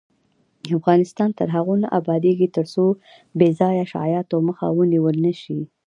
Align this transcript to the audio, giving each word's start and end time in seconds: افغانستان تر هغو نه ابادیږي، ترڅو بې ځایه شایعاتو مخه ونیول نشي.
افغانستان 0.77 1.29
تر 1.39 1.47
هغو 1.55 1.73
نه 1.83 1.87
ابادیږي، 1.99 2.47
ترڅو 2.55 2.85
بې 3.37 3.49
ځایه 3.59 3.83
شایعاتو 3.93 4.37
مخه 4.47 4.65
ونیول 4.77 5.15
نشي. 5.25 5.59